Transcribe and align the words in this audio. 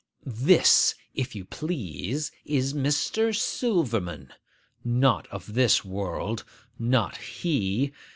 This, 0.25 0.95
if 1.13 1.35
you 1.35 1.45
please, 1.45 2.31
is 2.43 2.73
Mr. 2.73 3.35
Silverman! 3.37 4.33
Not 4.83 5.27
of 5.27 5.53
this 5.53 5.85
world; 5.85 6.43
not 6.79 7.17
he! 7.17 7.91